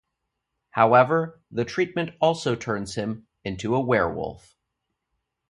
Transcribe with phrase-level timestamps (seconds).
[0.71, 4.57] However, the treatment also turns him into a werewolf.